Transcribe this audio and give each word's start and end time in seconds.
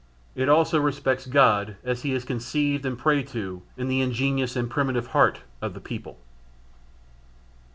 It 0.33 0.49
also 0.49 0.79
respects 0.79 1.27
God 1.27 1.75
as 1.83 2.01
he 2.01 2.11
is 2.15 2.25
conceived 2.25 2.87
and 2.87 2.97
prayed 2.97 3.27
to 3.27 3.61
in 3.77 3.87
the 3.87 4.01
ingenuous 4.01 4.55
and 4.55 4.67
primitive 4.67 5.05
heart 5.13 5.41
of 5.61 5.75
the 5.75 5.79
people. 5.79 6.17